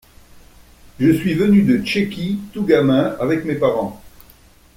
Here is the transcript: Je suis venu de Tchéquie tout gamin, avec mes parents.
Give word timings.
Je 0.99 1.11
suis 1.13 1.35
venu 1.35 1.61
de 1.61 1.77
Tchéquie 1.85 2.39
tout 2.53 2.63
gamin, 2.63 3.15
avec 3.19 3.45
mes 3.45 3.53
parents. 3.53 4.01